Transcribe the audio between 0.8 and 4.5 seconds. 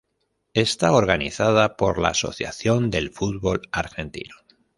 organizada por la Asociación del Fútbol Argentino.